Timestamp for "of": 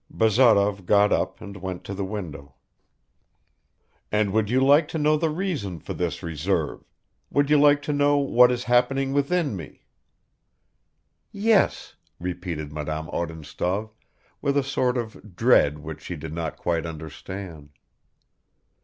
14.97-15.35